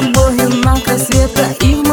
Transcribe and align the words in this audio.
тобою 0.00 0.62
малка 0.64 0.98
света 0.98 1.54
и 1.60 1.74
в 1.74 1.89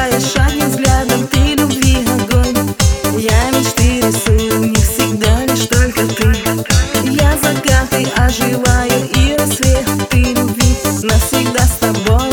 Прожигая 0.00 0.20
шаг 0.20 0.52
взглядом, 0.66 1.26
ты 1.26 1.54
любви 1.56 1.98
огонь. 2.06 2.74
Я 3.18 3.50
мечты 3.50 4.00
рисую, 4.00 4.70
не 4.70 4.74
всегда 4.76 5.44
лишь 5.44 5.66
только 5.66 6.06
ты. 6.06 6.32
Я 7.04 7.36
закаты 7.36 8.08
оживаю 8.16 9.10
и 9.14 9.36
рассвет 9.36 9.84
Ты 10.08 10.32
любви 10.32 10.74
навсегда 11.02 11.66
с 11.66 11.76
тобой. 11.80 12.29